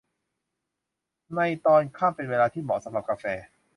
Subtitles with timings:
[1.35, 3.25] ในตอนค่ำเป็นเวลาที่เหมาะสำหรับกาแฟ